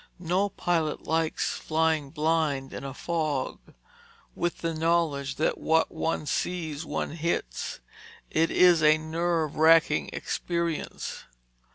No 0.17 0.49
pilot 0.49 1.03
likes 1.05 1.51
flying 1.59 2.09
blind 2.09 2.73
in 2.73 2.83
a 2.83 2.91
fog. 2.91 3.59
With 4.33 4.61
the 4.61 4.73
knowledge 4.73 5.35
that 5.35 5.59
what 5.59 5.91
one 5.91 6.25
sees, 6.25 6.83
one 6.83 7.11
hits, 7.11 7.81
it 8.31 8.49
is 8.49 8.81
a 8.81 8.97
nerve 8.97 9.57
wracking 9.57 10.09
experience. 10.11 11.25